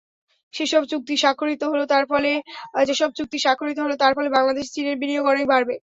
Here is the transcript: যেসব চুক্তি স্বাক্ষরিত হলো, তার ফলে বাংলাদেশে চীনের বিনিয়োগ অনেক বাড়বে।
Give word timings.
যেসব 0.53 0.81
চুক্তি 0.91 1.15
স্বাক্ষরিত 1.17 1.61
হলো, 1.65 1.83
তার 3.99 4.13
ফলে 4.13 4.29
বাংলাদেশে 4.31 4.73
চীনের 4.75 4.95
বিনিয়োগ 5.01 5.25
অনেক 5.33 5.45
বাড়বে। 5.47 5.75